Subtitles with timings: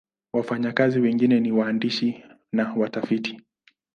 [0.33, 3.39] Wafanyakazi wake wengi ni waandishi na watafiti.